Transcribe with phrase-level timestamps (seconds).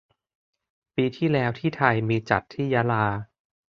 [0.95, 3.05] ปีที่แล้วที่ไทยมีจัดที่ยะลา